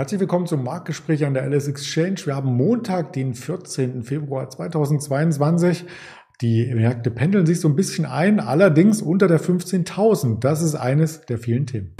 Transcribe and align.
Herzlich 0.00 0.20
willkommen 0.20 0.46
zum 0.46 0.64
Marktgespräch 0.64 1.26
an 1.26 1.34
der 1.34 1.46
LS 1.46 1.68
Exchange. 1.68 2.22
Wir 2.24 2.34
haben 2.34 2.56
Montag, 2.56 3.12
den 3.12 3.34
14. 3.34 4.02
Februar 4.02 4.48
2022. 4.48 5.84
Die 6.40 6.72
Märkte 6.72 7.10
pendeln 7.10 7.44
sich 7.44 7.60
so 7.60 7.68
ein 7.68 7.76
bisschen 7.76 8.06
ein, 8.06 8.40
allerdings 8.40 9.02
unter 9.02 9.28
der 9.28 9.38
15.000. 9.38 10.40
Das 10.40 10.62
ist 10.62 10.74
eines 10.74 11.26
der 11.26 11.36
vielen 11.36 11.66
Themen. 11.66 11.96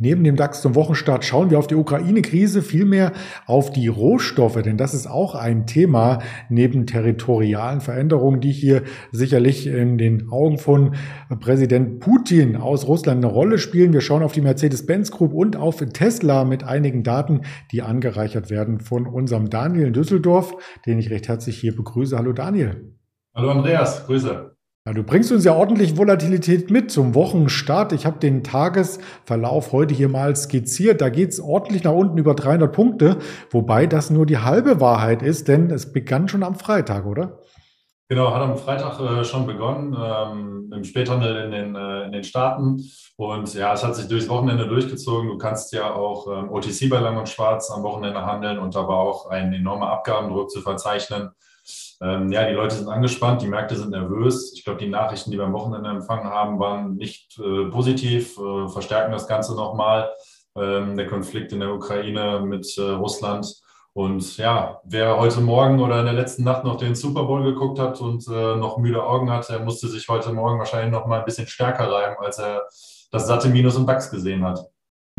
Neben 0.00 0.22
dem 0.22 0.36
DAX 0.36 0.62
zum 0.62 0.76
Wochenstart 0.76 1.24
schauen 1.24 1.50
wir 1.50 1.58
auf 1.58 1.66
die 1.66 1.74
Ukraine-Krise, 1.74 2.62
vielmehr 2.62 3.12
auf 3.46 3.72
die 3.72 3.88
Rohstoffe, 3.88 4.62
denn 4.62 4.76
das 4.76 4.94
ist 4.94 5.08
auch 5.08 5.34
ein 5.34 5.66
Thema 5.66 6.20
neben 6.48 6.86
territorialen 6.86 7.80
Veränderungen, 7.80 8.40
die 8.40 8.52
hier 8.52 8.84
sicherlich 9.10 9.66
in 9.66 9.98
den 9.98 10.30
Augen 10.30 10.58
von 10.58 10.94
Präsident 11.40 11.98
Putin 11.98 12.54
aus 12.54 12.86
Russland 12.86 13.24
eine 13.24 13.32
Rolle 13.32 13.58
spielen. 13.58 13.92
Wir 13.92 14.00
schauen 14.00 14.22
auf 14.22 14.30
die 14.30 14.40
Mercedes-Benz 14.40 15.10
Group 15.10 15.34
und 15.34 15.56
auf 15.56 15.78
Tesla 15.92 16.44
mit 16.44 16.62
einigen 16.62 17.02
Daten, 17.02 17.40
die 17.72 17.82
angereichert 17.82 18.50
werden 18.50 18.78
von 18.78 19.04
unserem 19.04 19.50
Daniel 19.50 19.88
in 19.88 19.94
Düsseldorf, 19.94 20.54
den 20.86 21.00
ich 21.00 21.10
recht 21.10 21.26
herzlich 21.26 21.58
hier 21.58 21.74
begrüße. 21.74 22.16
Hallo 22.16 22.32
Daniel. 22.32 22.94
Hallo 23.34 23.50
Andreas, 23.50 24.06
Grüße. 24.06 24.57
Ja, 24.88 24.94
du 24.94 25.02
bringst 25.02 25.30
uns 25.30 25.44
ja 25.44 25.52
ordentlich 25.52 25.98
Volatilität 25.98 26.70
mit 26.70 26.90
zum 26.90 27.14
Wochenstart. 27.14 27.92
Ich 27.92 28.06
habe 28.06 28.18
den 28.18 28.42
Tagesverlauf 28.42 29.72
heute 29.72 29.92
hier 29.92 30.08
mal 30.08 30.34
skizziert. 30.34 31.02
Da 31.02 31.10
geht's 31.10 31.40
ordentlich 31.40 31.84
nach 31.84 31.92
unten 31.92 32.16
über 32.16 32.34
300 32.34 32.72
Punkte, 32.72 33.18
wobei 33.50 33.86
das 33.86 34.08
nur 34.08 34.24
die 34.24 34.38
halbe 34.38 34.80
Wahrheit 34.80 35.22
ist, 35.22 35.46
denn 35.46 35.70
es 35.70 35.92
begann 35.92 36.26
schon 36.26 36.42
am 36.42 36.54
Freitag, 36.54 37.04
oder? 37.04 37.42
Genau, 38.08 38.32
hat 38.32 38.40
am 38.40 38.56
Freitag 38.56 38.98
äh, 38.98 39.24
schon 39.24 39.46
begonnen, 39.46 39.94
ähm, 39.94 40.72
im 40.74 40.84
Späthandel 40.84 41.36
in 41.44 41.50
den, 41.50 41.76
äh, 41.76 42.04
in 42.04 42.12
den 42.12 42.24
Staaten. 42.24 42.82
Und 43.16 43.52
ja, 43.52 43.74
es 43.74 43.84
hat 43.84 43.94
sich 43.94 44.08
durchs 44.08 44.30
Wochenende 44.30 44.68
durchgezogen. 44.68 45.28
Du 45.28 45.36
kannst 45.36 45.70
ja 45.74 45.92
auch 45.92 46.26
ähm, 46.28 46.50
OTC 46.50 46.88
bei 46.88 46.98
Lang 46.98 47.18
und 47.18 47.28
Schwarz 47.28 47.70
am 47.70 47.82
Wochenende 47.82 48.24
handeln 48.24 48.58
und 48.58 48.74
da 48.74 48.88
war 48.88 48.96
auch 48.96 49.28
ein 49.28 49.52
enormer 49.52 49.90
Abgabendruck 49.90 50.50
zu 50.50 50.62
verzeichnen. 50.62 51.28
Ähm, 52.00 52.30
ja, 52.30 52.46
die 52.48 52.54
Leute 52.54 52.76
sind 52.76 52.88
angespannt, 52.88 53.42
die 53.42 53.48
Märkte 53.48 53.76
sind 53.76 53.90
nervös. 53.90 54.52
Ich 54.54 54.64
glaube, 54.64 54.78
die 54.78 54.88
Nachrichten, 54.88 55.30
die 55.30 55.38
wir 55.38 55.44
am 55.44 55.52
Wochenende 55.52 55.90
empfangen 55.90 56.30
haben, 56.30 56.58
waren 56.60 56.94
nicht 56.96 57.38
äh, 57.38 57.66
positiv, 57.70 58.38
äh, 58.38 58.68
verstärken 58.68 59.12
das 59.12 59.26
Ganze 59.26 59.56
nochmal. 59.56 60.10
Ähm, 60.56 60.96
der 60.96 61.06
Konflikt 61.06 61.52
in 61.52 61.60
der 61.60 61.72
Ukraine 61.72 62.40
mit 62.40 62.76
äh, 62.78 62.82
Russland. 62.82 63.60
Und 63.92 64.36
ja, 64.36 64.80
wer 64.84 65.18
heute 65.18 65.40
Morgen 65.40 65.80
oder 65.80 65.98
in 66.00 66.04
der 66.04 66.14
letzten 66.14 66.44
Nacht 66.44 66.64
noch 66.64 66.76
den 66.76 66.94
Super 66.94 67.24
Bowl 67.24 67.42
geguckt 67.42 67.78
hat 67.78 68.00
und 68.00 68.26
äh, 68.28 68.56
noch 68.56 68.78
müde 68.78 69.02
Augen 69.04 69.30
hat, 69.30 69.48
der 69.48 69.60
musste 69.60 69.88
sich 69.88 70.08
heute 70.08 70.32
Morgen 70.32 70.58
wahrscheinlich 70.58 70.92
noch 70.92 71.06
mal 71.06 71.18
ein 71.18 71.24
bisschen 71.24 71.48
stärker 71.48 71.90
reiben, 71.90 72.16
als 72.20 72.38
er 72.38 72.62
das 73.10 73.26
satte 73.26 73.48
Minus 73.48 73.76
im 73.76 73.86
DAX 73.86 74.10
gesehen 74.10 74.44
hat. 74.44 74.60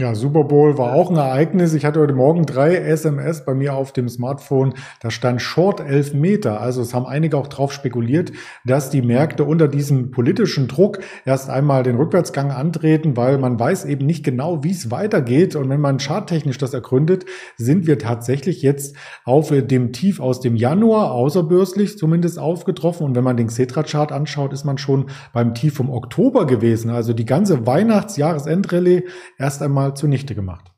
Ja, 0.02 0.16
Super 0.16 0.46
Bowl 0.46 0.78
war 0.78 0.94
auch 0.94 1.12
ein 1.12 1.18
Ereignis. 1.18 1.74
Ich 1.74 1.84
hatte 1.84 2.00
heute 2.00 2.14
Morgen 2.14 2.46
drei 2.46 2.74
SMS 2.74 3.44
bei 3.44 3.54
mir 3.54 3.74
auf 3.74 3.92
dem 3.92 4.08
Smartphone. 4.08 4.74
Da 5.02 5.12
stand 5.12 5.42
Short 5.42 5.82
11 5.82 6.14
Meter. 6.14 6.62
Also 6.62 6.82
es 6.82 6.94
haben 6.94 7.06
einige 7.06 7.36
auch 7.36 7.48
drauf 7.48 7.74
spekuliert, 7.74 8.32
dass 8.64 8.90
die 8.90 9.02
Märkte 9.02 9.44
unter 9.44 9.68
diesem 9.68 10.12
politischen 10.12 10.70
Druck 10.70 11.00
erst 11.26 11.50
einmal 11.50 11.84
den 11.84 11.98
Rückwärtsgang 11.98 12.50
antreten, 12.50 13.18
weil 13.18 13.40
man 13.40 13.60
weiß 13.60 13.84
eben 13.84 14.06
nicht 14.06 14.24
genau, 14.24 14.64
wie 14.64 14.72
es 14.72 14.90
weitergeht. 14.90 15.58
Und 15.58 15.68
wenn 15.68 15.82
man 15.82 16.00
charttechnisch 16.00 16.58
das 16.58 16.74
ergründet, 16.74 17.26
sind 17.58 17.86
wir 17.86 18.00
tatsächlich 18.00 18.62
jetzt 18.62 18.96
auf 19.26 19.50
dem 19.52 19.92
Tief 19.92 20.22
aus 20.22 20.40
dem 20.40 20.56
Januar, 20.56 21.12
außerbörslich 21.12 21.98
zumindest 21.98 22.40
aufgetroffen. 22.40 23.06
Und 23.06 23.16
wenn 23.16 23.26
man 23.26 23.36
den 23.36 23.48
Xetra-Chart 23.48 24.14
anschaut, 24.14 24.54
ist 24.54 24.64
man 24.64 24.78
schon 24.78 25.10
beim 25.34 25.54
Tief 25.54 25.74
vom 25.74 25.90
Oktober 25.90 26.46
gewesen. 26.46 26.90
Also 26.90 27.12
die 27.12 27.26
ganze 27.26 27.68
Weihnachts-Jahresendrallye 27.68 29.04
erst 29.38 29.62
einmal 29.62 29.89
zunichte 29.96 30.36
gemacht. 30.36 30.72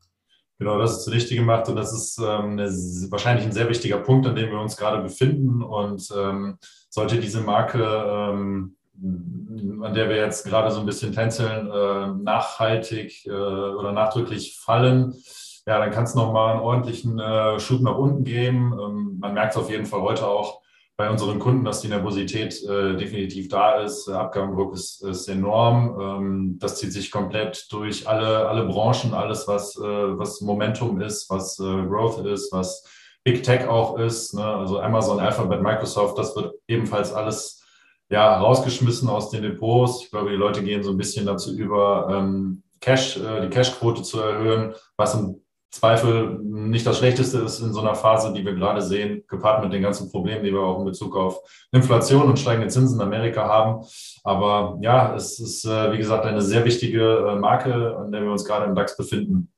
Genau, 0.60 0.78
das 0.78 0.98
ist 0.98 1.06
zunichte 1.06 1.34
gemacht 1.34 1.68
und 1.70 1.76
das 1.76 1.92
ist 1.92 2.20
ähm, 2.20 2.52
eine, 2.52 2.70
wahrscheinlich 3.10 3.46
ein 3.46 3.52
sehr 3.52 3.68
wichtiger 3.68 3.98
Punkt, 3.98 4.28
an 4.28 4.36
dem 4.36 4.52
wir 4.52 4.60
uns 4.60 4.78
gerade 4.78 5.02
befinden. 5.02 5.64
Und 5.64 6.08
ähm, 6.16 6.60
sollte 6.90 7.20
diese 7.20 7.42
Marke, 7.42 7.84
ähm, 7.84 8.76
an 9.82 9.94
der 9.96 10.08
wir 10.08 10.18
jetzt 10.18 10.46
gerade 10.46 10.70
so 10.70 10.80
ein 10.80 10.86
bisschen 10.86 11.14
tänzeln, 11.14 11.68
äh, 11.72 12.24
nachhaltig 12.24 13.26
äh, 13.26 13.32
oder 13.32 13.92
nachdrücklich 13.92 14.60
fallen, 14.60 15.16
ja, 15.66 15.80
dann 15.80 15.92
kann 15.92 16.04
es 16.04 16.16
nochmal 16.16 16.54
einen 16.54 16.62
ordentlichen 16.62 17.20
äh, 17.20 17.60
Schub 17.60 17.82
nach 17.82 17.98
unten 17.98 18.24
geben. 18.24 18.74
Ähm, 18.80 19.18
man 19.20 19.34
merkt 19.34 19.56
es 19.56 19.58
auf 19.58 19.70
jeden 19.70 19.88
Fall 19.88 20.02
heute 20.02 20.28
auch, 20.28 20.62
bei 20.98 21.10
unseren 21.10 21.40
Kunden, 21.40 21.66
dass 21.66 21.82
die 21.82 21.88
Nervosität 21.88 22.64
äh, 22.64 22.96
definitiv 22.96 23.50
da 23.50 23.82
ist. 23.82 24.08
Abgabendruck 24.08 24.74
ist, 24.74 25.04
ist 25.04 25.28
enorm. 25.28 26.00
Ähm, 26.00 26.60
das 26.60 26.78
zieht 26.78 26.94
sich 26.94 27.10
komplett 27.10 27.68
durch 27.72 28.08
alle, 28.08 28.48
alle 28.48 28.66
Branchen, 28.66 29.14
alles, 29.14 29.48
was, 29.48 29.76
äh, 29.78 29.82
was 29.82 30.42
Momentum 30.42 31.02
ist, 31.02 31.30
was 31.30 31.60
äh, 31.60 31.64
Growth 31.64 32.26
ist, 32.26 32.52
was 32.52 32.84
Big 33.24 33.44
Tech 33.44 33.68
auch 33.68 33.98
ist. 33.98 34.34
Ne? 34.34 34.46
Also 34.46 34.80
Amazon, 34.80 35.20
Alphabet, 35.20 35.62
Microsoft, 35.62 36.18
das 36.18 36.36
wird 36.36 36.54
ebenfalls 36.68 37.14
alles 37.14 37.64
ja, 38.10 38.38
rausgeschmissen 38.40 39.10
aus 39.10 39.30
den 39.30 39.44
Depots. 39.44 40.04
Ich 40.04 40.12
glaube, 40.12 40.30
die 40.30 40.36
Leute 40.36 40.64
gehen 40.64 40.84
so 40.84 40.92
ein 40.92 40.98
bisschen 40.98 41.26
dazu 41.26 41.56
über, 41.56 42.08
ähm, 42.12 42.64
Cash, 42.82 43.18
äh, 43.18 43.42
die 43.42 43.50
Cashquote 43.50 44.02
zu 44.02 44.20
erhöhen, 44.20 44.74
was 44.98 45.14
im 45.14 45.41
Zweifel 45.72 46.38
nicht 46.44 46.86
das 46.86 46.98
Schlechteste 46.98 47.40
ist 47.40 47.62
in 47.62 47.72
so 47.72 47.80
einer 47.80 47.96
Phase, 47.96 48.34
die 48.34 48.46
wir 48.46 48.54
gerade 48.54 48.82
sehen, 48.82 49.24
gepaart 49.28 49.64
mit 49.64 49.72
den 49.72 49.82
ganzen 49.82 50.12
Problemen, 50.12 50.44
die 50.44 50.52
wir 50.52 50.60
auch 50.60 50.80
in 50.80 50.86
Bezug 50.86 51.16
auf 51.16 51.40
Inflation 51.72 52.28
und 52.28 52.38
steigende 52.38 52.68
Zinsen 52.68 53.00
in 53.00 53.08
Amerika 53.08 53.48
haben. 53.48 53.86
Aber 54.24 54.78
ja, 54.82 55.16
es 55.16 55.40
ist, 55.40 55.66
äh, 55.66 55.94
wie 55.94 55.98
gesagt, 55.98 56.26
eine 56.26 56.42
sehr 56.42 56.66
wichtige 56.66 57.26
äh, 57.26 57.36
Marke, 57.38 57.96
an 57.98 58.12
der 58.12 58.22
wir 58.22 58.32
uns 58.32 58.44
gerade 58.44 58.66
im 58.66 58.76
DAX 58.76 58.98
befinden. 58.98 59.50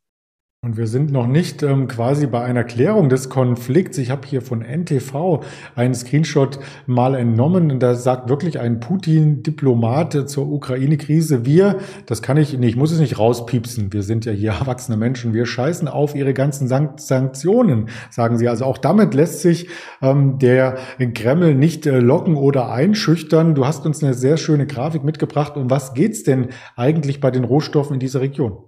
Und 0.64 0.78
wir 0.78 0.88
sind 0.88 1.12
noch 1.12 1.28
nicht 1.28 1.62
ähm, 1.62 1.90
quasi 1.90 2.26
bei 2.26 2.42
einer 2.42 2.64
Klärung 2.64 3.10
des 3.10 3.28
Konflikts. 3.28 3.98
Ich 3.98 4.10
habe 4.10 4.26
hier 4.26 4.42
von 4.42 4.62
NTV 4.62 5.44
einen 5.76 5.94
Screenshot 5.94 6.58
mal 6.88 7.16
entnommen. 7.16 7.82
Da 7.82 7.96
sagt 7.96 8.30
wirklich 8.30 8.62
ein 8.62 8.80
Putin-Diplomat 8.80 10.30
zur 10.30 10.50
Ukraine-Krise, 10.50 11.46
wir, 11.46 11.80
das 12.06 12.22
kann 12.22 12.38
ich, 12.38 12.58
nee, 12.58 12.68
ich 12.68 12.78
muss 12.78 12.94
es 12.94 13.02
nicht 13.02 13.20
rauspiepsen, 13.20 13.92
wir 13.92 14.04
sind 14.04 14.24
ja 14.24 14.32
hier 14.32 14.52
erwachsene 14.62 14.96
Menschen, 14.96 15.34
wir 15.34 15.46
scheißen 15.46 15.90
auf 15.90 16.16
ihre 16.16 16.34
ganzen 16.34 16.70
Sank 16.70 17.02
Sanktionen, 17.02 17.90
sagen 18.10 18.38
sie. 18.38 18.48
Also 18.48 18.64
auch 18.64 18.78
damit 18.78 19.14
lässt 19.14 19.42
sich 19.42 19.68
ähm, 20.02 20.40
der 20.40 20.78
Kreml 21.14 21.56
nicht 21.56 21.86
äh, 21.88 22.00
locken 22.00 22.38
oder 22.38 22.72
einschüchtern. 22.72 23.54
Du 23.54 23.66
hast 23.66 23.86
uns 23.86 24.02
eine 24.02 24.14
sehr 24.14 24.38
schöne 24.38 24.66
Grafik 24.66 25.04
mitgebracht. 25.04 25.58
Um 25.58 25.70
was 25.70 25.94
geht's 25.94 26.24
denn 26.24 26.48
eigentlich 26.78 27.20
bei 27.20 27.32
den 27.32 27.44
Rohstoffen 27.44 27.96
in 27.96 28.00
dieser 28.00 28.22
Region? 28.22 28.60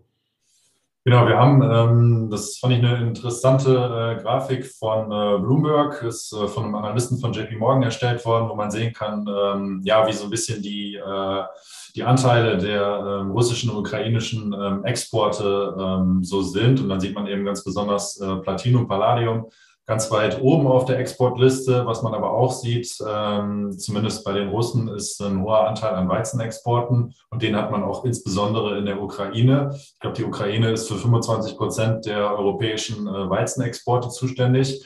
Genau, 1.07 1.27
wir 1.27 1.38
haben, 1.38 1.61
ähm, 1.61 2.29
das 2.31 2.57
fand 2.57 2.73
ich 2.73 2.79
eine 2.79 2.97
interessante 2.97 3.69
äh, 3.69 4.23
Grafik 4.23 4.66
von 4.66 5.11
äh, 5.11 5.38
Bloomberg, 5.38 6.01
ist 6.01 6.33
äh, 6.33 6.47
von 6.47 6.63
einem 6.63 6.73
Analysten 6.73 7.19
von 7.19 7.31
JP 7.31 7.57
Morgan 7.57 7.83
erstellt 7.83 8.25
worden, 8.25 8.49
wo 8.49 8.55
man 8.55 8.71
sehen 8.71 8.91
kann, 8.91 9.23
ähm, 9.29 9.81
ja, 9.83 10.07
wie 10.07 10.13
so 10.13 10.23
ein 10.23 10.31
bisschen 10.31 10.63
die, 10.63 10.95
äh, 10.95 11.43
die 11.95 12.03
Anteile 12.03 12.57
der 12.57 13.21
ähm, 13.21 13.29
russischen 13.29 13.69
und 13.69 13.77
ukrainischen 13.77 14.51
ähm, 14.59 14.83
Exporte 14.83 15.75
ähm, 15.79 16.23
so 16.23 16.41
sind. 16.41 16.79
Und 16.79 16.89
dann 16.89 16.99
sieht 16.99 17.13
man 17.13 17.27
eben 17.27 17.45
ganz 17.45 17.63
besonders 17.63 18.19
äh, 18.19 18.37
Platinum, 18.37 18.87
Palladium 18.87 19.45
ganz 19.85 20.09
weit 20.12 20.41
oben 20.41 20.68
auf 20.68 20.85
der 20.85 21.00
Exportliste. 21.00 21.85
Was 21.85 22.01
man 22.01 22.13
aber 22.13 22.31
auch 22.31 22.51
sieht, 22.51 22.97
ähm, 23.07 23.78
zumindest 23.78 24.23
bei 24.23 24.34
den 24.34 24.50
Russen, 24.50 24.88
ist 24.88 25.22
ein 25.22 25.41
hoher 25.41 25.68
Anteil 25.68 25.94
an 25.96 26.09
Weizenexporten 26.09 27.13
und 27.29 27.41
den 27.41 27.56
hat 27.56 27.72
man 27.72 27.84
auch 27.84 28.06
insbesondere 28.06 28.78
in 28.78 28.85
der 28.85 29.01
Ukraine. 29.01 29.72
Ich 29.73 30.00
glaube, 30.00 30.16
die 30.16 30.25
Ukraine 30.25 30.72
ist 30.72 30.88
für 30.88 30.96
25 30.96 31.57
Prozent 31.57 32.06
der 32.06 32.38
europäischen 32.38 33.08
äh, 33.08 33.29
Weizenexporte 33.29 34.09
zuständig. 34.09 34.85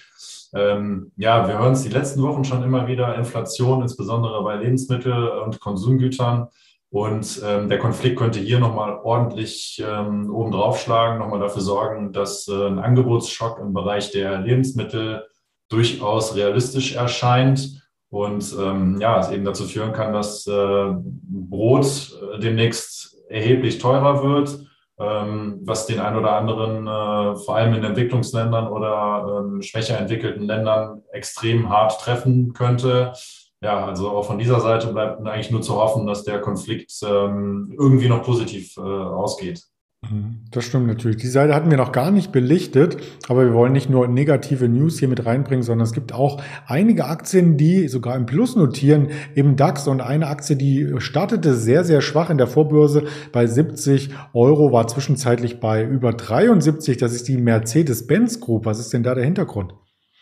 Ähm, 0.54 1.12
ja, 1.16 1.48
wir 1.48 1.60
hören 1.60 1.74
es 1.74 1.84
die 1.84 1.90
letzten 1.90 2.24
Wochen 2.24 2.44
schon 2.44 2.64
immer 2.64 2.88
wieder, 2.88 3.16
Inflation, 3.16 3.82
insbesondere 3.82 4.44
bei 4.44 4.56
Lebensmittel 4.56 5.30
und 5.30 5.60
Konsumgütern. 5.60 6.48
Und 6.92 7.42
ähm, 7.46 7.70
der 7.70 7.78
Konflikt 7.78 8.18
könnte 8.18 8.40
hier 8.40 8.60
nochmal 8.60 9.00
ordentlich 9.04 9.84
ähm, 9.86 10.34
obendrauf 10.34 10.82
schlagen, 10.82 11.20
nochmal 11.20 11.40
dafür 11.40 11.62
sorgen, 11.62 12.14
dass 12.14 12.48
äh, 12.48 12.66
ein 12.66 12.80
Angebotsschock 12.80 13.60
im 13.60 13.74
Bereich 13.74 14.12
der 14.12 14.40
Lebensmittel 14.40 15.28
durchaus 15.70 16.36
realistisch 16.36 16.96
erscheint. 16.96 17.84
Und 18.10 18.56
ähm, 18.60 18.98
ja, 19.00 19.20
es 19.20 19.30
eben 19.30 19.46
dazu 19.46 19.66
führen 19.66 19.94
kann, 19.94 20.14
dass 20.14 20.48
äh, 20.48 20.86
Brot 20.92 22.20
äh, 22.34 22.40
demnächst 22.40 23.16
erheblich 23.30 23.78
teurer 23.78 24.24
wird, 24.24 24.66
ähm, 25.00 25.60
was 25.62 25.86
den 25.86 26.00
ein 26.00 26.18
oder 26.18 26.36
anderen, 26.36 26.88
äh, 26.88 27.36
vor 27.36 27.56
allem 27.56 27.76
in 27.76 27.84
Entwicklungsländern 27.84 28.68
oder 28.68 29.44
ähm, 29.44 29.62
schwächer 29.62 30.00
entwickelten 30.00 30.42
Ländern, 30.42 31.04
extrem 31.12 31.70
hart 31.70 32.02
treffen 32.02 32.54
könnte 32.54 33.14
ja, 33.62 33.86
also 33.86 34.10
auch 34.10 34.26
von 34.26 34.38
dieser 34.38 34.60
Seite 34.62 34.94
bleibt 34.94 35.26
eigentlich 35.26 35.52
nur 35.52 35.62
zu 35.62 35.76
hoffen, 35.76 36.08
dass 36.08 36.24
der 36.24 36.40
Konflikt 36.40 36.92
ähm, 37.04 37.76
irgendwie 37.78 38.08
noch 38.08 38.24
positiv 38.24 38.78
äh, 38.78 38.82
ausgeht. 38.82 39.64
Mhm, 40.02 40.46
das 40.50 40.64
stimmt 40.64 40.88
natürlich. 40.88 41.18
Die 41.18 41.28
Seite 41.28 41.54
hatten 41.54 41.70
wir 41.70 41.78
noch 41.78 41.92
gar 41.92 42.10
nicht 42.10 42.32
belichtet, 42.32 42.96
aber 43.28 43.44
wir 43.44 43.54
wollen 43.54 43.74
nicht 43.74 43.90
nur 43.90 44.08
negative 44.08 44.70
News 44.70 44.98
hier 44.98 45.10
mit 45.10 45.26
reinbringen, 45.26 45.62
sondern 45.62 45.86
es 45.86 45.92
gibt 45.92 46.14
auch 46.14 46.42
einige 46.68 47.04
Aktien, 47.04 47.58
die 47.58 47.90
sogar 47.90 48.16
im 48.16 48.26
Plus 48.26 48.56
notieren 48.56 49.10
im 49.36 49.58
DAX 49.58 49.90
und 49.90 50.00
eine 50.00 50.28
Aktie, 50.28 50.56
die 50.56 50.96
startete 51.00 51.54
sehr, 51.54 51.84
sehr 51.84 52.00
schwach 52.00 52.30
in 52.30 52.38
der 52.38 52.48
Vorbörse 52.48 53.04
bei 53.34 53.46
70 53.46 54.12
Euro, 54.34 54.72
war 54.72 54.88
zwischenzeitlich 54.88 55.60
bei 55.60 55.84
über 55.84 56.14
73. 56.14 56.96
Das 56.96 57.14
ist 57.14 57.28
die 57.28 57.38
Mercedes-Benz 57.38 58.40
Group. 58.40 58.66
Was 58.66 58.80
ist 58.80 58.94
denn 58.94 59.04
da 59.04 59.16
der 59.16 59.26
Hintergrund? 59.26 59.74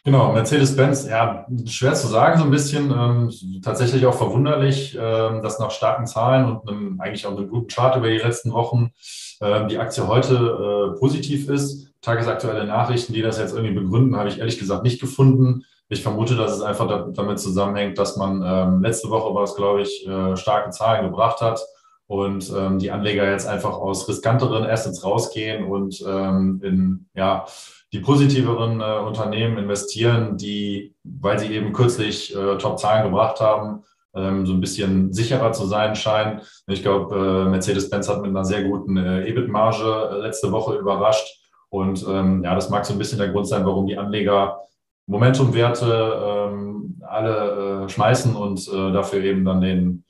Genau, 0.07 0.31
Mercedes-Benz, 0.31 1.05
ja, 1.09 1.45
schwer 1.65 1.93
zu 1.93 2.07
sagen 2.07 2.39
so 2.39 2.45
ein 2.45 2.49
bisschen. 2.49 2.91
Ähm, 2.91 3.61
tatsächlich 3.61 4.05
auch 4.05 4.13
verwunderlich, 4.13 4.97
ähm, 4.97 5.41
dass 5.41 5.59
nach 5.59 5.69
starken 5.69 6.07
Zahlen 6.07 6.45
und 6.45 6.69
einem, 6.69 7.01
eigentlich 7.01 7.27
auch 7.27 7.35
einem 7.35 7.49
guten 7.49 7.67
Chart 7.67 7.97
über 7.97 8.07
die 8.07 8.19
letzten 8.19 8.53
Wochen 8.53 8.93
ähm, 9.41 9.67
die 9.67 9.77
Aktie 9.77 10.07
heute 10.07 10.93
äh, 10.95 10.97
positiv 10.97 11.49
ist. 11.49 11.89
Tagesaktuelle 11.99 12.65
Nachrichten, 12.65 13.11
die 13.11 13.21
das 13.21 13.37
jetzt 13.37 13.53
irgendwie 13.53 13.75
begründen, 13.75 14.15
habe 14.15 14.29
ich 14.29 14.39
ehrlich 14.39 14.57
gesagt 14.57 14.83
nicht 14.83 15.01
gefunden. 15.01 15.65
Ich 15.89 16.03
vermute, 16.03 16.37
dass 16.37 16.55
es 16.55 16.61
einfach 16.61 16.87
da, 16.87 17.09
damit 17.13 17.39
zusammenhängt, 17.39 17.97
dass 17.97 18.15
man 18.15 18.41
ähm, 18.45 18.81
letzte 18.81 19.09
Woche 19.09 19.35
war 19.35 19.43
es, 19.43 19.55
glaube 19.55 19.81
ich, 19.81 20.07
äh, 20.07 20.37
starke 20.37 20.69
Zahlen 20.69 21.03
gebracht 21.03 21.41
hat 21.41 21.59
und 22.05 22.49
ähm, 22.57 22.79
die 22.79 22.91
Anleger 22.91 23.29
jetzt 23.29 23.45
einfach 23.45 23.77
aus 23.77 24.07
riskanteren 24.07 24.63
Assets 24.63 25.03
rausgehen 25.03 25.65
und 25.65 26.01
ähm, 26.07 26.61
in 26.63 27.05
ja 27.13 27.45
die 27.93 27.99
positiveren 27.99 28.81
äh, 28.81 28.99
Unternehmen 28.99 29.57
investieren, 29.57 30.37
die, 30.37 30.93
weil 31.03 31.39
sie 31.39 31.53
eben 31.53 31.71
kürzlich 31.71 32.35
äh, 32.35 32.57
Top-Zahlen 32.57 33.05
gebracht 33.05 33.39
haben, 33.39 33.83
ähm, 34.13 34.45
so 34.45 34.53
ein 34.53 34.61
bisschen 34.61 35.13
sicherer 35.13 35.53
zu 35.53 35.65
sein 35.65 35.95
scheinen. 35.95 36.41
Ich 36.67 36.81
glaube, 36.81 37.15
äh, 37.15 37.49
Mercedes-Benz 37.49 38.09
hat 38.09 38.21
mit 38.21 38.31
einer 38.31 38.43
sehr 38.43 38.63
guten 38.63 38.97
äh, 38.97 39.25
EBIT-Marge 39.27 40.09
äh, 40.11 40.17
letzte 40.21 40.51
Woche 40.51 40.75
überrascht. 40.75 41.27
Und 41.69 42.05
ähm, 42.07 42.43
ja, 42.43 42.55
das 42.55 42.69
mag 42.69 42.85
so 42.85 42.93
ein 42.93 42.99
bisschen 42.99 43.19
der 43.19 43.29
Grund 43.29 43.47
sein, 43.47 43.65
warum 43.65 43.87
die 43.87 43.97
Anleger 43.97 44.61
Momentumwerte 45.05 46.49
ähm, 46.51 47.01
alle 47.07 47.85
äh, 47.85 47.89
schmeißen 47.89 48.35
und 48.35 48.67
dafür 48.67 49.23
eben 49.23 49.45
dann 49.45 49.61
den, 49.61 50.03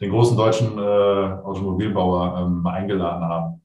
den 0.00 0.10
großen 0.10 0.36
deutschen 0.36 0.78
Automobilbauer 0.78 2.38
ähm, 2.40 2.64
eingeladen 2.64 3.24
haben. 3.24 3.63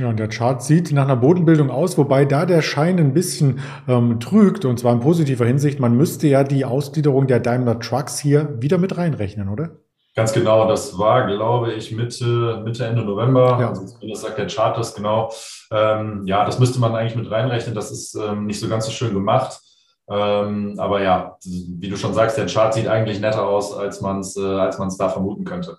Ja, 0.00 0.08
und 0.08 0.18
der 0.18 0.28
Chart 0.28 0.62
sieht 0.62 0.92
nach 0.92 1.04
einer 1.04 1.16
Bodenbildung 1.16 1.70
aus, 1.70 1.98
wobei 1.98 2.24
da 2.24 2.46
der 2.46 2.62
Schein 2.62 2.98
ein 2.98 3.14
bisschen 3.14 3.58
ähm, 3.88 4.20
trügt, 4.20 4.64
und 4.64 4.78
zwar 4.78 4.92
in 4.92 5.00
positiver 5.00 5.44
Hinsicht. 5.44 5.80
Man 5.80 5.96
müsste 5.96 6.28
ja 6.28 6.44
die 6.44 6.64
Ausgliederung 6.64 7.26
der 7.26 7.40
Daimler 7.40 7.80
Trucks 7.80 8.20
hier 8.20 8.60
wieder 8.60 8.78
mit 8.78 8.96
reinrechnen, 8.96 9.48
oder? 9.48 9.70
Ganz 10.14 10.32
genau, 10.32 10.68
das 10.68 10.98
war, 10.98 11.26
glaube 11.26 11.72
ich, 11.72 11.92
Mitte, 11.92 12.62
Mitte 12.64 12.86
Ende 12.86 13.04
November. 13.04 13.58
Ja. 13.60 13.68
Also 13.70 13.96
das 14.08 14.20
sagt 14.20 14.38
der 14.38 14.46
Chart 14.46 14.76
das 14.76 14.94
genau. 14.94 15.32
Ähm, 15.72 16.22
ja, 16.26 16.44
das 16.44 16.58
müsste 16.60 16.80
man 16.80 16.94
eigentlich 16.94 17.16
mit 17.16 17.30
reinrechnen. 17.30 17.74
Das 17.74 17.90
ist 17.90 18.14
ähm, 18.14 18.46
nicht 18.46 18.60
so 18.60 18.68
ganz 18.68 18.86
so 18.86 18.92
schön 18.92 19.14
gemacht. 19.14 19.60
Ähm, 20.10 20.74
aber 20.78 21.02
ja, 21.02 21.36
wie 21.44 21.88
du 21.88 21.96
schon 21.96 22.14
sagst, 22.14 22.38
der 22.38 22.46
Chart 22.46 22.72
sieht 22.72 22.88
eigentlich 22.88 23.20
netter 23.20 23.46
aus, 23.46 23.76
als 23.76 24.00
man 24.00 24.20
es 24.20 24.36
äh, 24.36 24.42
als 24.42 24.78
man 24.78 24.88
es 24.88 24.96
da 24.96 25.08
vermuten 25.08 25.44
könnte. 25.44 25.78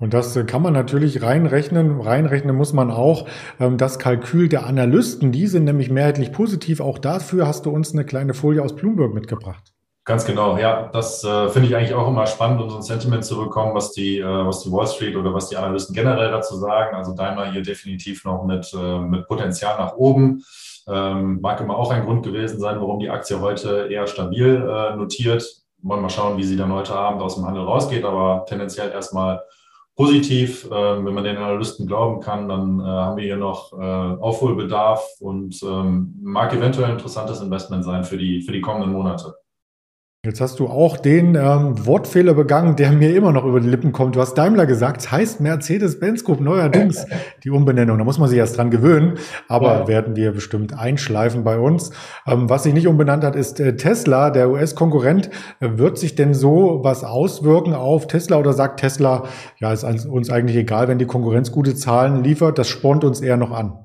Und 0.00 0.14
das 0.14 0.36
äh, 0.36 0.44
kann 0.44 0.62
man 0.62 0.72
natürlich 0.72 1.22
reinrechnen. 1.22 2.00
Reinrechnen 2.00 2.54
muss 2.54 2.72
man 2.72 2.90
auch 2.90 3.26
ähm, 3.58 3.78
das 3.78 3.98
Kalkül 3.98 4.48
der 4.48 4.66
Analysten. 4.66 5.32
Die 5.32 5.46
sind 5.46 5.64
nämlich 5.64 5.90
mehrheitlich 5.90 6.32
positiv. 6.32 6.80
Auch 6.80 6.98
dafür 6.98 7.46
hast 7.46 7.66
du 7.66 7.70
uns 7.70 7.92
eine 7.92 8.04
kleine 8.04 8.34
Folie 8.34 8.62
aus 8.62 8.76
Bloomberg 8.76 9.12
mitgebracht. 9.12 9.72
Ganz 10.04 10.24
genau, 10.24 10.56
ja. 10.56 10.88
Das 10.92 11.22
äh, 11.22 11.48
finde 11.50 11.68
ich 11.68 11.76
eigentlich 11.76 11.92
auch 11.92 12.08
immer 12.08 12.26
spannend, 12.26 12.62
um 12.62 12.70
so 12.70 12.76
ein 12.76 12.82
Sentiment 12.82 13.24
zu 13.24 13.36
bekommen, 13.36 13.74
was 13.74 13.92
die, 13.92 14.18
äh, 14.20 14.24
was 14.24 14.60
die 14.62 14.72
Wall 14.72 14.86
Street 14.86 15.16
oder 15.16 15.34
was 15.34 15.50
die 15.50 15.56
Analysten 15.56 15.94
generell 15.94 16.30
dazu 16.30 16.56
sagen. 16.56 16.96
Also 16.96 17.14
Daimler 17.14 17.52
hier 17.52 17.62
definitiv 17.62 18.24
noch 18.24 18.44
mit, 18.44 18.72
äh, 18.72 18.98
mit 19.00 19.26
Potenzial 19.28 19.76
nach 19.78 19.96
oben. 19.96 20.42
Ähm, 20.88 21.40
mag 21.42 21.60
immer 21.60 21.76
auch 21.76 21.90
ein 21.90 22.06
Grund 22.06 22.24
gewesen 22.24 22.58
sein, 22.58 22.80
warum 22.80 23.00
die 23.00 23.10
Aktie 23.10 23.38
heute 23.38 23.88
eher 23.90 24.06
stabil 24.06 24.66
äh, 24.66 24.96
notiert. 24.96 25.44
Wollen 25.82 25.98
wir 25.98 26.04
mal 26.04 26.08
schauen, 26.08 26.38
wie 26.38 26.44
sie 26.44 26.56
dann 26.56 26.72
heute 26.72 26.94
Abend 26.94 27.20
aus 27.20 27.34
dem 27.34 27.46
Handel 27.46 27.64
rausgeht, 27.64 28.04
aber 28.04 28.46
tendenziell 28.48 28.90
erstmal 28.90 29.42
positiv. 29.98 30.68
Ähm, 30.72 31.04
wenn 31.04 31.12
man 31.12 31.24
den 31.24 31.36
Analysten 31.36 31.86
glauben 31.86 32.20
kann, 32.20 32.48
dann 32.48 32.78
äh, 32.78 32.84
haben 32.84 33.16
wir 33.16 33.24
hier 33.24 33.36
noch 33.36 33.72
äh, 33.72 33.76
Aufholbedarf 33.76 35.04
und 35.18 35.60
ähm, 35.62 36.14
mag 36.22 36.54
eventuell 36.54 36.86
ein 36.86 36.92
interessantes 36.92 37.40
Investment 37.42 37.84
sein 37.84 38.04
für 38.04 38.16
die, 38.16 38.40
für 38.40 38.52
die 38.52 38.60
kommenden 38.60 38.92
Monate. 38.92 39.34
Jetzt 40.28 40.42
hast 40.42 40.60
du 40.60 40.66
auch 40.66 40.98
den 40.98 41.36
ähm, 41.36 41.86
Wortfehler 41.86 42.34
begangen, 42.34 42.76
der 42.76 42.92
mir 42.92 43.16
immer 43.16 43.32
noch 43.32 43.46
über 43.46 43.60
die 43.60 43.68
Lippen 43.68 43.92
kommt. 43.92 44.14
Du 44.14 44.20
hast 44.20 44.34
Daimler 44.34 44.66
gesagt, 44.66 45.00
es 45.00 45.10
heißt 45.10 45.40
Mercedes-Benz 45.40 46.22
Group 46.22 46.40
neuerdings 46.40 47.06
die 47.44 47.50
Umbenennung. 47.50 47.96
Da 47.96 48.04
muss 48.04 48.18
man 48.18 48.28
sich 48.28 48.36
erst 48.36 48.58
dran 48.58 48.70
gewöhnen, 48.70 49.14
aber 49.48 49.72
ja. 49.72 49.88
werden 49.88 50.16
wir 50.16 50.32
bestimmt 50.32 50.78
einschleifen 50.78 51.44
bei 51.44 51.58
uns. 51.58 51.92
Ähm, 52.26 52.50
was 52.50 52.64
sich 52.64 52.74
nicht 52.74 52.88
umbenannt 52.88 53.24
hat, 53.24 53.36
ist 53.36 53.58
äh, 53.58 53.76
Tesla, 53.76 54.28
der 54.28 54.50
US-Konkurrent. 54.50 55.30
Äh, 55.60 55.78
wird 55.78 55.96
sich 55.96 56.14
denn 56.14 56.34
so 56.34 56.80
was 56.82 57.04
auswirken 57.04 57.72
auf 57.72 58.06
Tesla 58.06 58.36
oder 58.36 58.52
sagt 58.52 58.80
Tesla, 58.80 59.24
ja, 59.56 59.72
ist 59.72 59.84
uns 60.04 60.28
eigentlich 60.28 60.58
egal, 60.58 60.88
wenn 60.88 60.98
die 60.98 61.06
Konkurrenz 61.06 61.52
gute 61.52 61.74
Zahlen 61.74 62.22
liefert, 62.22 62.58
das 62.58 62.68
spornt 62.68 63.02
uns 63.02 63.22
eher 63.22 63.38
noch 63.38 63.50
an? 63.50 63.78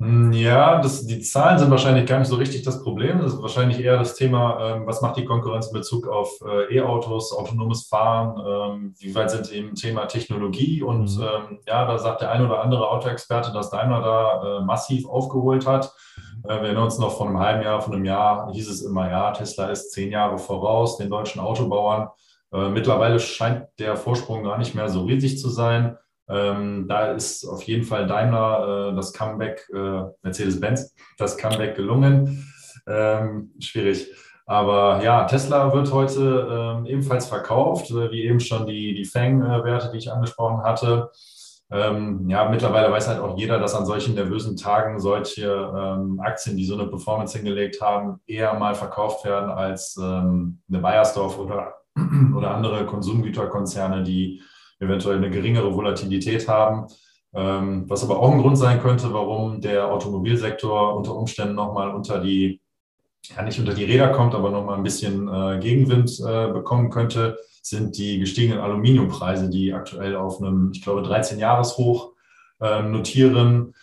Hm, 0.00 0.32
ja, 0.32 0.80
das, 0.80 1.06
die 1.06 1.20
Zahlen 1.20 1.58
sind 1.58 1.70
wahrscheinlich 1.70 2.06
gar 2.06 2.18
nicht 2.18 2.28
so 2.28 2.36
richtig 2.36 2.62
das 2.62 2.82
Problem. 2.82 3.18
Das 3.18 3.34
ist 3.34 3.42
wahrscheinlich 3.42 3.80
eher 3.80 3.98
das 3.98 4.14
Thema, 4.14 4.76
ähm, 4.76 4.86
was 4.86 5.02
macht 5.02 5.18
die 5.18 5.26
Konkurrenz 5.26 5.66
in 5.66 5.74
Bezug 5.74 6.08
auf 6.08 6.40
äh, 6.40 6.74
E-Autos, 6.74 7.34
autonomes 7.34 7.86
Fahren, 7.86 8.40
ähm, 8.40 8.94
wie 8.98 9.14
weit 9.14 9.30
sind 9.30 9.52
eben 9.52 9.74
Thema 9.74 10.06
Technologie. 10.06 10.82
Und 10.82 11.18
mhm. 11.18 11.22
ähm, 11.22 11.58
ja, 11.66 11.84
da 11.84 11.98
sagt 11.98 12.22
der 12.22 12.30
ein 12.30 12.42
oder 12.42 12.62
andere 12.62 12.88
Autoexperte, 12.88 13.52
dass 13.52 13.68
Daimler 13.68 14.00
da 14.00 14.58
äh, 14.58 14.64
massiv 14.64 15.06
aufgeholt 15.06 15.66
hat. 15.66 15.92
Mhm. 16.16 16.50
Äh, 16.50 16.54
wir 16.54 16.62
erinnern 16.62 16.84
uns 16.84 16.98
noch 16.98 17.18
von 17.18 17.28
einem 17.28 17.38
halben 17.38 17.62
Jahr, 17.62 17.82
von 17.82 17.92
einem 17.92 18.06
Jahr 18.06 18.50
hieß 18.52 18.70
es 18.70 18.80
immer, 18.80 19.10
ja, 19.10 19.32
Tesla 19.32 19.66
ist 19.66 19.92
zehn 19.92 20.10
Jahre 20.10 20.38
voraus 20.38 20.96
den 20.96 21.10
deutschen 21.10 21.40
Autobauern. 21.42 22.08
Mittlerweile 22.52 23.20
scheint 23.20 23.68
der 23.78 23.96
Vorsprung 23.96 24.42
gar 24.42 24.58
nicht 24.58 24.74
mehr 24.74 24.88
so 24.88 25.04
riesig 25.04 25.38
zu 25.38 25.48
sein. 25.48 25.96
Ähm, 26.30 26.86
da 26.88 27.12
ist 27.12 27.44
auf 27.44 27.62
jeden 27.64 27.84
Fall 27.84 28.06
Daimler 28.06 28.90
äh, 28.90 28.96
das 28.96 29.12
Comeback, 29.12 29.68
äh, 29.74 30.02
Mercedes-Benz, 30.22 30.94
das 31.18 31.36
Comeback 31.36 31.74
gelungen. 31.74 32.52
Ähm, 32.86 33.52
schwierig. 33.58 34.08
Aber 34.46 35.02
ja, 35.02 35.24
Tesla 35.24 35.72
wird 35.72 35.92
heute 35.92 36.82
äh, 36.84 36.90
ebenfalls 36.90 37.26
verkauft, 37.26 37.90
äh, 37.90 38.10
wie 38.10 38.24
eben 38.24 38.40
schon 38.40 38.66
die, 38.66 38.94
die 38.94 39.04
Fang-Werte, 39.04 39.90
die 39.92 39.98
ich 39.98 40.12
angesprochen 40.12 40.62
hatte. 40.62 41.10
Ähm, 41.72 42.28
ja, 42.28 42.48
mittlerweile 42.48 42.90
weiß 42.90 43.06
halt 43.06 43.20
auch 43.20 43.38
jeder, 43.38 43.60
dass 43.60 43.76
an 43.76 43.86
solchen 43.86 44.14
nervösen 44.14 44.56
Tagen 44.56 44.98
solche 44.98 45.46
ähm, 45.46 46.20
Aktien, 46.20 46.56
die 46.56 46.64
so 46.64 46.74
eine 46.74 46.88
Performance 46.88 47.38
hingelegt 47.38 47.80
haben, 47.80 48.20
eher 48.26 48.54
mal 48.54 48.74
verkauft 48.74 49.24
werden 49.24 49.50
als 49.50 49.96
ähm, 49.96 50.58
eine 50.68 50.80
Bayersdorf 50.80 51.38
oder, 51.38 51.74
oder 52.36 52.52
andere 52.52 52.86
Konsumgüterkonzerne, 52.86 54.02
die 54.02 54.42
eventuell 54.80 55.18
eine 55.18 55.30
geringere 55.30 55.74
Volatilität 55.74 56.48
haben. 56.48 56.86
Ähm, 57.32 57.88
was 57.88 58.02
aber 58.02 58.18
auch 58.18 58.32
ein 58.32 58.40
Grund 58.40 58.58
sein 58.58 58.80
könnte, 58.80 59.12
warum 59.12 59.60
der 59.60 59.92
Automobilsektor 59.92 60.96
unter 60.96 61.14
Umständen 61.14 61.54
nochmal 61.54 61.94
unter 61.94 62.20
die, 62.20 62.60
ja 63.22 63.42
nicht 63.42 63.60
unter 63.60 63.74
die 63.74 63.84
Räder 63.84 64.08
kommt, 64.08 64.34
aber 64.34 64.50
nochmal 64.50 64.76
ein 64.76 64.82
bisschen 64.82 65.28
äh, 65.28 65.60
Gegenwind 65.60 66.18
äh, 66.26 66.48
bekommen 66.48 66.90
könnte, 66.90 67.38
sind 67.62 67.96
die 67.98 68.18
gestiegenen 68.18 68.58
Aluminiumpreise, 68.58 69.48
die 69.48 69.72
aktuell 69.72 70.16
auf 70.16 70.40
einem, 70.40 70.72
ich 70.74 70.82
glaube, 70.82 71.02
13-Jahres-Hoch 71.02 72.14
äh, 72.60 72.82
notieren. 72.82 73.74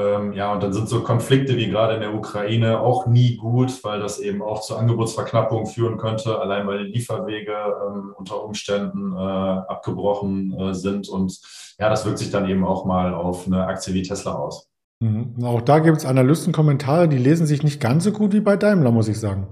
Ähm, 0.00 0.32
ja, 0.32 0.52
und 0.52 0.62
dann 0.62 0.72
sind 0.72 0.88
so 0.88 1.02
Konflikte 1.02 1.56
wie 1.56 1.68
gerade 1.68 1.94
in 1.94 2.00
der 2.00 2.14
Ukraine 2.14 2.80
auch 2.80 3.06
nie 3.06 3.36
gut, 3.36 3.84
weil 3.84 4.00
das 4.00 4.18
eben 4.18 4.40
auch 4.42 4.62
zu 4.62 4.76
Angebotsverknappung 4.76 5.66
führen 5.66 5.98
könnte, 5.98 6.40
allein 6.40 6.66
weil 6.66 6.84
die 6.84 6.92
Lieferwege 6.92 7.52
ähm, 7.52 8.14
unter 8.16 8.42
Umständen 8.42 9.12
äh, 9.12 9.16
abgebrochen 9.18 10.58
äh, 10.58 10.74
sind. 10.74 11.08
Und 11.08 11.38
ja, 11.78 11.88
das 11.88 12.06
wirkt 12.06 12.18
sich 12.18 12.30
dann 12.30 12.48
eben 12.48 12.64
auch 12.64 12.84
mal 12.84 13.14
auf 13.14 13.46
eine 13.46 13.66
Aktie 13.66 13.92
wie 13.94 14.02
Tesla 14.02 14.34
aus. 14.34 14.68
Mhm. 15.00 15.34
Auch 15.42 15.62
da 15.62 15.78
gibt 15.78 15.98
es 15.98 16.06
Analystenkommentare, 16.06 17.08
die 17.08 17.18
lesen 17.18 17.46
sich 17.46 17.62
nicht 17.62 17.80
ganz 17.80 18.04
so 18.04 18.12
gut 18.12 18.32
wie 18.32 18.40
bei 18.40 18.56
Daimler, 18.56 18.90
muss 18.90 19.08
ich 19.08 19.18
sagen. 19.18 19.46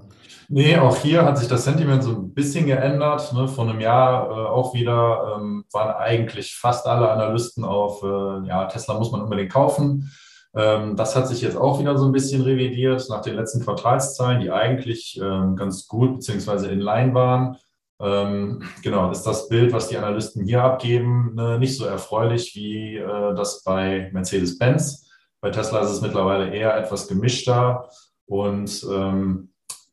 Nee, 0.50 0.78
auch 0.78 0.97
hier 0.97 1.26
hat 1.26 1.37
sich 1.37 1.49
das 1.49 1.64
Sentiment 1.64 2.02
so 2.02 2.11
ein 2.12 2.33
bisschen 2.33 2.64
geändert. 2.67 3.35
Ne? 3.35 3.49
Vor 3.49 3.69
einem 3.69 3.81
Jahr 3.81 4.31
äh, 4.31 4.49
auch 4.49 4.73
wieder 4.73 5.37
ähm, 5.37 5.64
waren 5.73 5.95
eigentlich 5.95 6.55
fast 6.55 6.87
alle 6.87 7.11
Analysten 7.11 7.64
auf, 7.64 8.02
äh, 8.02 8.49
ja, 8.49 8.64
Tesla 8.64 8.95
muss 8.99 9.12
man 9.12 9.21
unbedingt 9.21 9.52
kaufen. 9.52 10.11
Ähm, 10.55 10.97
das 10.97 11.14
hat 11.14 11.28
sich 11.28 11.43
jetzt 11.43 11.57
auch 11.57 11.78
wieder 11.78 11.97
so 11.99 12.07
ein 12.07 12.12
bisschen 12.12 12.43
revidiert 12.43 13.07
nach 13.11 13.21
den 13.21 13.37
letzten 13.37 13.62
Quartalszahlen, 13.62 14.40
die 14.40 14.50
eigentlich 14.50 15.21
ähm, 15.23 15.57
ganz 15.57 15.87
gut 15.87 16.17
bzw. 16.17 16.73
in 16.73 16.81
Line 16.81 17.14
waren. 17.14 17.57
Ähm, 18.00 18.62
genau, 18.83 19.11
ist 19.11 19.25
das 19.25 19.49
Bild, 19.49 19.73
was 19.73 19.88
die 19.88 19.97
Analysten 19.99 20.45
hier 20.45 20.62
abgeben, 20.62 21.35
ne, 21.35 21.59
nicht 21.59 21.76
so 21.76 21.85
erfreulich 21.85 22.55
wie 22.55 22.97
äh, 22.97 23.35
das 23.35 23.62
bei 23.64 24.11
Mercedes-Benz. 24.12 25.11
Bei 25.40 25.50
Tesla 25.50 25.81
ist 25.81 25.90
es 25.90 26.00
mittlerweile 26.00 26.50
eher 26.50 26.76
etwas 26.76 27.09
gemischter 27.09 27.88
und 28.26 28.83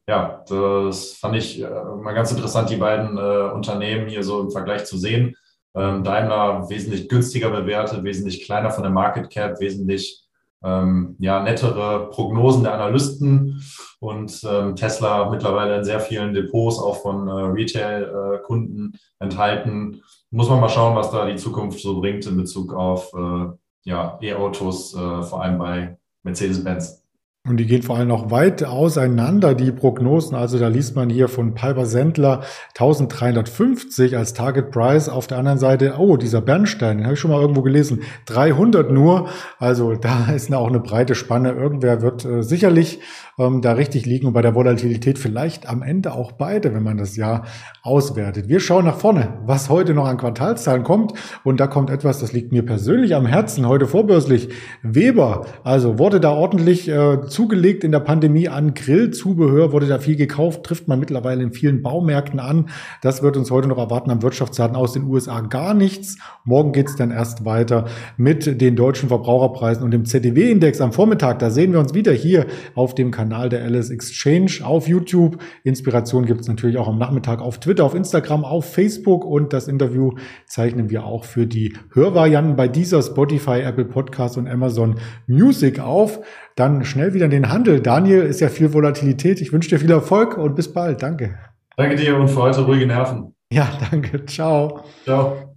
ja, 0.08 0.44
das 0.48 1.14
fand 1.14 1.36
ich 1.36 1.60
äh, 1.62 1.68
mal 1.68 2.14
ganz 2.14 2.32
interessant, 2.32 2.70
die 2.70 2.76
beiden 2.76 3.18
äh, 3.18 3.52
Unternehmen 3.54 4.08
hier 4.08 4.24
so 4.24 4.40
im 4.42 4.52
Vergleich 4.52 4.86
zu 4.86 4.98
sehen. 4.98 5.36
Daimler 5.74 6.70
wesentlich 6.70 7.10
günstiger 7.10 7.50
bewertet, 7.50 8.06
wesentlich 8.06 8.46
kleiner 8.46 8.72
von 8.72 8.84
der 8.84 8.94
Market 8.94 9.30
Cap, 9.30 9.60
wesentlich 9.60 10.25
ähm, 10.66 11.16
ja, 11.20 11.44
nettere 11.44 12.10
Prognosen 12.10 12.64
der 12.64 12.74
Analysten 12.74 13.64
und 14.00 14.42
ähm, 14.50 14.76
Tesla 14.76 15.30
mittlerweile 15.30 15.78
in 15.78 15.84
sehr 15.84 16.00
vielen 16.00 16.34
Depots 16.34 16.80
auch 16.80 16.98
von 16.98 17.28
äh, 17.28 17.32
Retail-Kunden 17.32 18.94
äh, 18.94 19.24
enthalten. 19.24 20.02
Muss 20.32 20.50
man 20.50 20.60
mal 20.60 20.70
schauen, 20.70 20.96
was 20.96 21.12
da 21.12 21.26
die 21.26 21.36
Zukunft 21.36 21.80
so 21.80 22.02
bringt 22.02 22.26
in 22.26 22.36
Bezug 22.36 22.74
auf 22.74 23.14
äh, 23.14 23.52
ja, 23.84 24.18
E-Autos, 24.22 24.96
äh, 24.96 25.24
vor 25.24 25.44
allem 25.44 25.60
bei 25.60 25.98
Mercedes-Benz. 26.24 27.05
Und 27.48 27.58
die 27.58 27.68
gehen 27.68 27.84
vor 27.84 27.98
allem 27.98 28.08
noch 28.08 28.32
weit 28.32 28.64
auseinander, 28.64 29.54
die 29.54 29.72
Prognosen. 29.72 30.36
Also 30.36 30.58
da 30.58 30.68
liest 30.68 30.96
man 30.96 31.12
hier 31.12 31.28
von 31.28 31.54
Piper 31.54 31.86
Sendler 31.86 32.42
1350 32.70 34.18
als 34.18 34.34
Target 34.34 34.72
Price. 34.72 35.10
Auf 35.10 35.28
der 35.28 35.38
anderen 35.38 35.60
Seite, 35.60 35.96
oh, 36.00 36.18
dieser 36.18 36.42
Bernstein, 36.42 36.98
den 36.98 37.06
habe 37.06 37.14
ich 37.14 37.20
schon 37.20 37.30
mal 37.30 37.40
irgendwo 37.40 37.62
gelesen, 37.62 38.02
300 38.26 38.90
nur. 38.92 39.28
Also 39.60 39.94
da 39.94 40.32
ist 40.36 40.52
auch 40.54 40.68
eine 40.68 40.80
breite 40.80 41.14
Spanne. 41.14 41.52
Irgendwer 41.52 42.02
wird 42.02 42.26
äh, 42.26 42.42
sicherlich 42.42 43.00
ähm, 43.38 43.62
da 43.62 43.74
richtig 43.74 44.06
liegen 44.06 44.28
und 44.28 44.34
bei 44.34 44.42
der 44.42 44.56
Volatilität 44.56 45.20
vielleicht 45.20 45.68
am 45.68 45.82
Ende 45.82 46.14
auch 46.14 46.32
beide, 46.32 46.74
wenn 46.74 46.84
man 46.84 46.98
das 46.98 47.16
Jahr 47.16 47.46
auswertet. 47.84 48.48
Wir 48.48 48.60
schauen 48.60 48.86
nach 48.86 48.98
vorne, 48.98 49.40
was 49.46 49.70
heute 49.70 49.94
noch 49.94 50.08
an 50.08 50.18
Quartalszahlen 50.18 50.84
kommt. 50.84 51.14
Und 51.44 51.60
da 51.60 51.68
kommt 51.68 51.90
etwas, 51.90 52.20
das 52.20 52.34
liegt 52.34 52.52
mir 52.52 52.66
persönlich 52.66 53.14
am 53.14 53.26
Herzen, 53.26 53.68
heute 53.68 53.88
vorbörslich. 53.88 54.50
Weber, 54.82 55.46
also 55.64 56.00
wurde 56.00 56.20
da 56.20 56.32
ordentlich 56.32 56.88
äh, 56.88 57.28
zugelegt 57.36 57.84
in 57.84 57.92
der 57.92 58.00
Pandemie 58.00 58.48
an 58.48 58.74
Grillzubehör, 58.74 59.74
wurde 59.74 59.88
da 59.88 60.00
viel 60.00 60.16
gekauft, 60.16 60.64
trifft 60.64 60.88
man 60.88 61.02
mittlerweile 61.02 61.44
in 61.44 61.52
vielen 61.52 61.84
Baumärkten 61.84 62.40
an. 62.40 62.70
Das 63.02 63.22
wird 63.22 63.36
uns 63.36 63.52
heute 63.52 63.68
noch 63.68 63.78
erwarten 63.78 64.10
am 64.10 64.22
Wirtschaftsdaten 64.22 64.78
aus 64.78 64.94
den 64.94 65.04
USA 65.04 65.42
gar 65.42 65.74
nichts. 65.74 66.18
Morgen 66.46 66.72
geht's 66.72 66.96
dann 66.96 67.12
erst 67.12 67.44
weiter 67.44 67.86
mit 68.16 68.62
den 68.62 68.78
deutschen 68.78 69.10
Verbraucherpreisen 69.10 69.84
und 69.84 69.92
dem 69.92 70.06
ZDW-Index 70.06 70.80
am 70.80 70.94
Vormittag. 70.94 71.40
Da 71.40 71.50
sehen 71.50 71.74
wir 71.74 71.80
uns 71.82 71.94
wieder 71.94 72.14
hier 72.14 72.46
auf 72.74 72.96
dem 72.96 73.12
Kanal 73.12 73.50
der 73.50 73.66
Alice 73.66 73.90
Exchange 73.90 74.60
auf 74.64 74.88
YouTube. 74.88 75.38
Inspiration 75.66 76.26
gibt's 76.26 76.48
natürlich 76.48 76.78
auch 76.78 76.88
am 76.88 76.98
Nachmittag 76.98 77.42
auf 77.42 77.60
Twitter, 77.60 77.84
auf 77.84 77.96
Instagram, 77.96 78.46
auf 78.46 78.72
Facebook 78.72 79.26
und 79.26 79.52
das 79.52 79.68
Interview 79.68 80.14
zeichnen 80.46 80.90
wir 80.90 81.04
auch 81.06 81.26
für 81.26 81.48
die 81.48 81.74
Hörvarianten 81.92 82.56
bei 82.56 82.70
dieser 82.70 83.02
Spotify, 83.02 83.60
Apple 83.60 83.84
Podcast 83.84 84.38
und 84.38 84.48
Amazon 84.48 84.96
Music 85.28 85.82
auf. 85.82 86.22
Dann 86.56 86.86
schnell 86.86 87.14
wieder 87.14 87.26
in 87.26 87.32
den 87.32 87.50
Handel. 87.52 87.82
Daniel, 87.82 88.24
ist 88.24 88.40
ja 88.40 88.50
viel 88.50 88.74
Volatilität. 88.74 89.42
Ich 89.42 89.52
wünsche 89.52 89.70
dir 89.70 89.80
viel 89.80 89.92
Erfolg 89.92 90.38
und 90.38 90.56
bis 90.56 90.72
bald. 90.72 91.04
Danke. 91.04 91.38
Danke 91.76 91.96
dir 91.96 92.18
und 92.18 92.30
für 92.30 92.42
heute 92.42 92.62
ruhige 92.62 92.88
Nerven. 92.88 93.36
Ja, 93.52 93.68
danke. 93.92 94.26
Ciao. 94.26 94.86
Ciao. 95.04 95.55